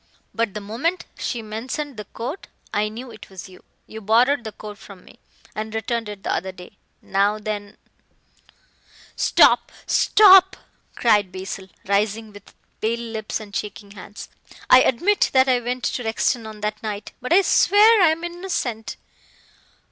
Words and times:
But 0.33 0.55
the 0.55 0.61
moment 0.61 1.05
she 1.19 1.43
mentioned 1.43 1.95
the 1.95 2.05
coat 2.05 2.47
I 2.73 2.89
knew 2.89 3.11
it 3.11 3.29
was 3.29 3.47
you. 3.47 3.63
You 3.85 4.01
borrowed 4.01 4.43
the 4.45 4.51
coat 4.51 4.79
from 4.79 5.05
me, 5.05 5.19
and 5.53 5.75
returned 5.75 6.09
it 6.09 6.23
the 6.23 6.33
other 6.33 6.51
day. 6.51 6.79
Now 7.03 7.37
then" 7.37 7.77
"Stop! 9.15 9.71
stop!" 9.85 10.57
cried 10.95 11.31
Basil, 11.31 11.67
rising 11.85 12.33
with 12.33 12.51
pale 12.81 12.99
lips 13.11 13.39
and 13.39 13.55
shaking 13.55 13.91
hands, 13.91 14.27
"I 14.71 14.81
admit 14.81 15.29
that 15.33 15.47
I 15.47 15.59
went 15.59 15.83
to 15.83 16.03
Rexton 16.03 16.47
on 16.47 16.61
that 16.61 16.81
night, 16.81 17.11
but 17.21 17.31
I 17.31 17.43
swear 17.43 18.01
I 18.01 18.07
am 18.09 18.23
innocent." 18.23 18.97